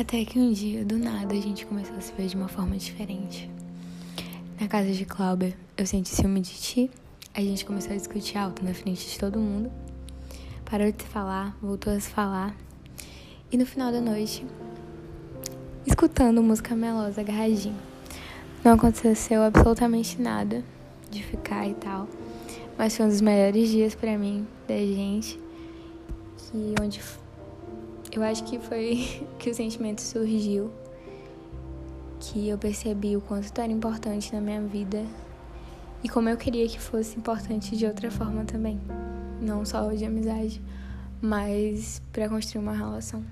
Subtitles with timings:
[0.00, 2.74] Até que um dia, do nada, a gente começou a se ver de uma forma
[2.74, 3.50] diferente.
[4.58, 6.90] Na casa de Clauber, eu senti ciúme de ti.
[7.34, 9.70] A gente começou a discutir alto na frente de todo mundo.
[10.64, 12.56] Parou de se falar, voltou a se falar.
[13.52, 14.42] E no final da noite,
[15.86, 17.76] escutando música melosa agarradinho.
[18.64, 20.64] Não aconteceu absolutamente nada
[21.10, 22.08] de ficar e tal.
[22.78, 25.38] Mas foi um dos melhores dias para mim, da gente.
[26.38, 27.02] Que onde
[28.12, 30.70] eu acho que foi que o sentimento surgiu.
[32.18, 35.04] Que eu percebi o quanto era importante na minha vida.
[36.02, 38.80] E como eu queria que fosse importante de outra forma também.
[39.40, 40.60] Não só de amizade,
[41.20, 43.22] mas para construir uma relação.